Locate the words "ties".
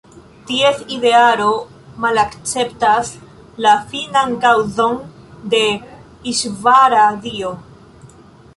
0.51-0.79